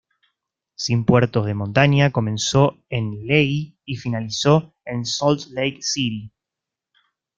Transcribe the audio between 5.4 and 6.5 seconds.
Lake City.